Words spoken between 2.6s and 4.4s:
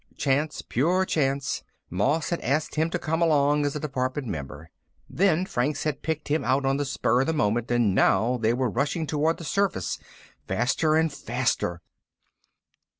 him to come along as a Department